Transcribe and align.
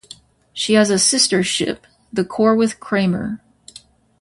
She 0.51 0.73
has 0.73 0.89
a 0.89 0.97
sister 0.97 1.43
ship, 1.43 1.85
the 2.11 2.23
"Corwith 2.25 2.79
Cramer". 2.79 3.39